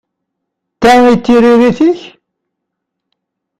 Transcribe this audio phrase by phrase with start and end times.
[0.75, 1.99] D ta i d tiririt-ik?